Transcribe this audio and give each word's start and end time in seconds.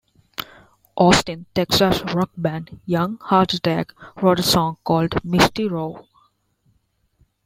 Austin, 0.97 1.45
Texas 1.53 2.01
rock 2.15 2.31
band 2.35 2.79
Young 2.87 3.19
Heart 3.21 3.53
Attack 3.53 3.93
wrote 4.23 4.39
a 4.39 4.41
song 4.41 4.77
called 4.83 5.23
"Misty 5.23 5.67
Rowe". 5.67 6.07